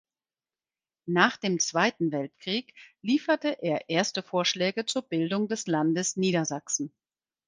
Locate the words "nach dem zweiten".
1.05-2.11